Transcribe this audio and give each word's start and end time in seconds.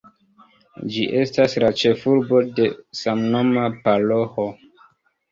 Ĝi 0.93 1.01
estas 1.17 1.55
la 1.63 1.67
ĉefurbo 1.81 2.39
de 2.59 2.65
samnoma 3.01 3.67
paroĥo. 3.85 4.47